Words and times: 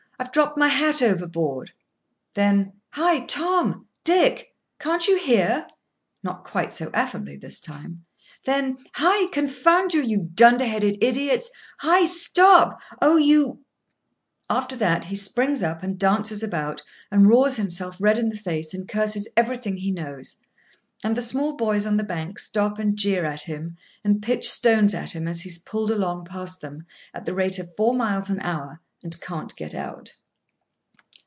"I've 0.19 0.31
dropped 0.31 0.55
my 0.55 0.67
hat 0.67 1.01
over 1.01 1.25
board." 1.25 1.73
Then: 2.35 2.73
"Hi! 2.91 3.25
Tom—Dick! 3.25 4.53
can't 4.79 5.07
you 5.07 5.17
hear?" 5.17 5.65
not 6.21 6.43
quite 6.43 6.75
so 6.75 6.91
affably 6.93 7.37
this 7.37 7.59
time. 7.59 8.05
Then: 8.45 8.77
"Hi! 8.93 9.31
Confound 9.31 9.95
you, 9.95 10.01
you 10.03 10.29
dunder 10.35 10.65
headed 10.67 11.03
idiots! 11.03 11.49
Hi! 11.79 12.05
stop! 12.05 12.83
Oh 13.01 13.17
you—!" 13.17 13.65
After 14.47 14.75
that 14.75 15.05
he 15.05 15.15
springs 15.15 15.63
up, 15.63 15.81
and 15.81 15.97
dances 15.97 16.43
about, 16.43 16.83
and 17.11 17.27
roars 17.27 17.55
himself 17.57 17.97
red 17.99 18.19
in 18.19 18.29
the 18.29 18.37
face, 18.37 18.75
and 18.75 18.87
curses 18.87 19.27
everything 19.35 19.77
he 19.77 19.89
knows. 19.89 20.35
And 21.03 21.17
the 21.17 21.23
small 21.23 21.57
boys 21.57 21.87
on 21.87 21.97
the 21.97 22.03
bank 22.03 22.37
stop 22.37 22.77
and 22.77 22.95
jeer 22.95 23.25
at 23.25 23.41
him, 23.41 23.75
and 24.03 24.21
pitch 24.21 24.47
stones 24.47 24.93
at 24.93 25.15
him 25.15 25.27
as 25.27 25.41
he 25.41 25.49
is 25.49 25.57
pulled 25.57 25.89
along 25.89 26.25
past 26.25 26.61
them, 26.61 26.85
at 27.11 27.25
the 27.25 27.33
rate 27.33 27.57
of 27.57 27.75
four 27.75 27.95
miles 27.95 28.29
an 28.29 28.39
hour, 28.41 28.81
and 29.03 29.19
can't 29.19 29.55
get 29.55 29.73
out. 29.73 30.13